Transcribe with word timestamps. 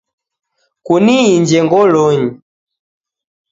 Kuniinje 0.85 1.59
ngolonyi 1.65 2.29